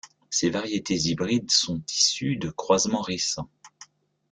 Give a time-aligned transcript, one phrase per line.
[0.31, 3.49] Ces variétés hybrides sont issues de croisements récents.